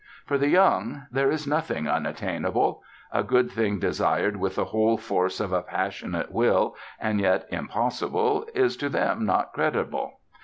For 0.25 0.39
the 0.39 0.47
young, 0.47 1.05
there 1.11 1.29
is 1.29 1.45
nothing 1.45 1.87
unattainable; 1.87 2.81
a 3.11 3.21
good 3.21 3.51
thing 3.51 3.77
desired 3.77 4.35
with 4.35 4.55
the 4.55 4.65
whole 4.65 4.97
force 4.97 5.39
of 5.39 5.53
a 5.53 5.61
passionate 5.61 6.31
will, 6.31 6.75
and 6.99 7.19
yet 7.19 7.45
impossible, 7.51 8.47
is 8.55 8.75
to 8.77 8.89
them 8.89 9.27
not 9.27 9.53
credible. 9.53 10.13